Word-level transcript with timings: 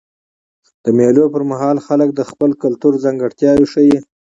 د 0.83 0.85
مېلو 0.97 1.23
پر 1.33 1.43
مهال 1.51 1.77
خلک 1.87 2.09
د 2.13 2.21
خپل 2.29 2.49
کلتور 2.63 2.93
ځانګړتیاوي 3.03 3.65
ښیي. 3.73 3.97